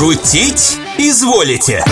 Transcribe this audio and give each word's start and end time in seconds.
Шутить 0.00 0.78
изволите? 0.96 1.84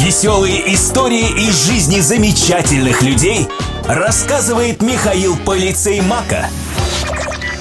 Веселые 0.00 0.74
истории 0.74 1.46
из 1.46 1.68
жизни 1.68 2.00
замечательных 2.00 3.00
людей 3.00 3.46
рассказывает 3.86 4.82
Михаил 4.82 5.36
Полицей 5.36 6.00
Мака. 6.00 6.48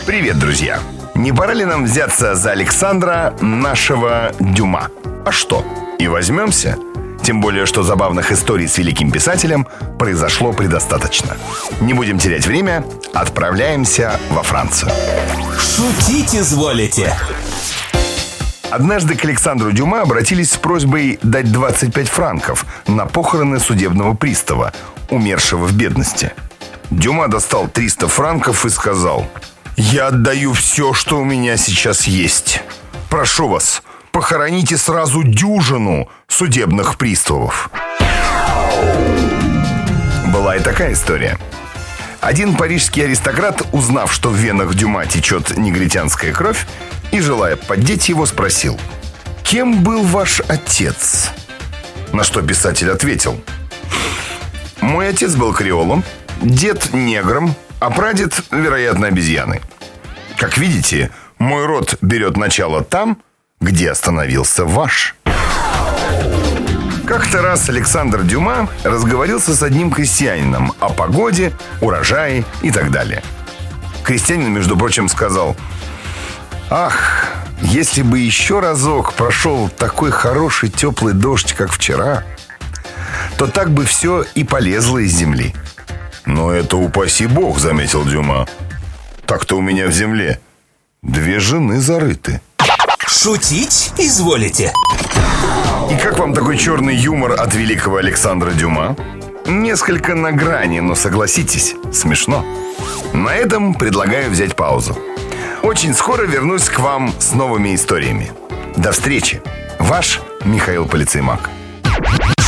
Привет, 0.07 0.39
друзья! 0.39 0.79
Не 1.13 1.31
пора 1.31 1.53
ли 1.53 1.63
нам 1.63 1.83
взяться 1.83 2.33
за 2.33 2.53
Александра, 2.53 3.35
нашего 3.39 4.31
Дюма? 4.39 4.89
А 5.27 5.31
что, 5.31 5.63
и 5.99 6.07
возьмемся? 6.07 6.79
Тем 7.23 7.39
более, 7.39 7.67
что 7.67 7.83
забавных 7.83 8.31
историй 8.31 8.67
с 8.67 8.79
великим 8.79 9.11
писателем 9.11 9.67
произошло 9.99 10.53
предостаточно. 10.53 11.37
Не 11.81 11.93
будем 11.93 12.17
терять 12.17 12.47
время, 12.47 12.83
отправляемся 13.13 14.19
во 14.31 14.41
Францию. 14.41 14.91
Шутить 15.59 16.33
изволите? 16.33 17.13
Однажды 18.73 19.13
к 19.13 19.23
Александру 19.23 19.71
Дюма 19.71 20.01
обратились 20.01 20.53
с 20.53 20.57
просьбой 20.57 21.19
дать 21.21 21.51
25 21.51 22.07
франков 22.07 22.65
на 22.87 23.05
похороны 23.05 23.59
судебного 23.59 24.15
пристава, 24.15 24.73
умершего 25.11 25.65
в 25.65 25.73
бедности. 25.73 26.33
Дюма 26.89 27.27
достал 27.27 27.67
300 27.67 28.07
франков 28.07 28.65
и 28.65 28.71
сказал, 28.71 29.29
«Я 29.77 30.07
отдаю 30.07 30.53
все, 30.53 30.93
что 30.93 31.19
у 31.19 31.23
меня 31.23 31.55
сейчас 31.55 32.07
есть. 32.07 32.63
Прошу 33.11 33.47
вас, 33.47 33.83
похороните 34.11 34.75
сразу 34.77 35.21
дюжину 35.21 36.09
судебных 36.27 36.97
приставов». 36.97 37.69
Была 40.33 40.55
и 40.55 40.59
такая 40.59 40.93
история. 40.93 41.37
Один 42.21 42.55
парижский 42.55 43.03
аристократ, 43.03 43.61
узнав, 43.71 44.11
что 44.11 44.29
в 44.29 44.35
венах 44.35 44.73
Дюма 44.73 45.05
течет 45.05 45.57
негритянская 45.57 46.31
кровь, 46.31 46.65
и, 47.13 47.21
желая 47.21 47.55
поддеть 47.55 48.09
его, 48.09 48.25
спросил 48.25 48.77
«Кем 49.43 49.83
был 49.83 50.03
ваш 50.03 50.41
отец?» 50.47 51.29
На 52.11 52.23
что 52.23 52.41
писатель 52.41 52.89
ответил 52.89 53.39
«Мой 54.81 55.09
отец 55.09 55.35
был 55.35 55.53
креолом, 55.53 56.03
дед 56.41 56.91
негром, 56.91 57.55
а 57.79 57.91
прадед, 57.91 58.41
вероятно, 58.51 59.07
обезьяной. 59.07 59.61
Как 60.37 60.57
видите, 60.57 61.11
мой 61.37 61.67
род 61.67 61.97
берет 62.01 62.35
начало 62.35 62.83
там, 62.83 63.19
где 63.61 63.91
остановился 63.91 64.65
ваш». 64.65 65.15
Как-то 67.05 67.43
раз 67.43 67.69
Александр 67.69 68.23
Дюма 68.23 68.69
разговорился 68.83 69.55
с 69.55 69.61
одним 69.61 69.91
крестьянином 69.91 70.73
о 70.79 70.89
погоде, 70.89 71.53
урожае 71.79 72.43
и 72.63 72.71
так 72.71 72.89
далее. 72.89 73.21
Крестьянин, 74.03 74.51
между 74.51 74.75
прочим, 74.75 75.07
сказал– 75.07 75.55
Ах, 76.75 77.27
если 77.61 78.01
бы 78.01 78.17
еще 78.17 78.59
разок 78.59 79.13
прошел 79.13 79.69
такой 79.69 80.09
хороший 80.09 80.69
теплый 80.69 81.13
дождь, 81.13 81.53
как 81.53 81.71
вчера, 81.71 82.23
то 83.37 83.45
так 83.45 83.69
бы 83.69 83.85
все 83.85 84.25
и 84.33 84.43
полезло 84.43 84.97
из 84.97 85.11
земли. 85.11 85.53
Но 86.25 86.51
это 86.51 86.77
упаси 86.77 87.27
бог, 87.27 87.59
заметил 87.59 88.03
Дюма. 88.03 88.47
Так-то 89.27 89.55
у 89.55 89.61
меня 89.61 89.85
в 89.85 89.91
земле 89.91 90.39
две 91.03 91.39
жены 91.39 91.79
зарыты. 91.79 92.41
Шутить 93.05 93.93
изволите? 93.99 94.73
И 95.91 95.95
как 95.97 96.17
вам 96.17 96.33
такой 96.33 96.57
черный 96.57 96.95
юмор 96.95 97.33
от 97.39 97.53
великого 97.53 97.97
Александра 97.97 98.49
Дюма? 98.49 98.97
Несколько 99.45 100.15
на 100.15 100.31
грани, 100.31 100.79
но 100.79 100.95
согласитесь, 100.95 101.75
смешно. 101.93 102.43
На 103.13 103.35
этом 103.35 103.75
предлагаю 103.75 104.31
взять 104.31 104.55
паузу. 104.55 104.97
Очень 105.63 105.93
скоро 105.93 106.23
вернусь 106.23 106.67
к 106.69 106.79
вам 106.79 107.13
с 107.19 107.31
новыми 107.31 107.73
историями. 107.73 108.33
До 108.75 108.91
встречи. 108.91 109.41
Ваш 109.79 110.19
Михаил 110.43 110.85
Полицеймак. 110.85 111.49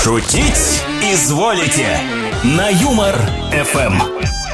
Шутить 0.03 0.83
изволите 1.01 1.97
на 2.43 2.67
Юмор 2.67 3.15
ФМ. 3.51 4.44